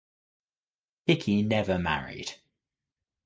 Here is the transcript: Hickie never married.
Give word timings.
Hickie 1.05 1.43
never 1.43 1.77
married. 1.77 2.33